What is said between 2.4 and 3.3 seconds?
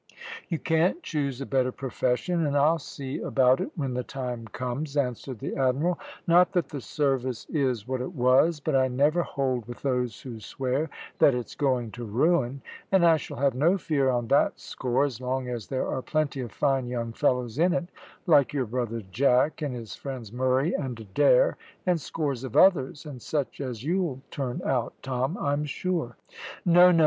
and I'll see